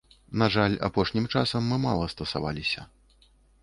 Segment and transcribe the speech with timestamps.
[0.41, 2.93] На жаль, апошнім часам мы мала стасаваліся.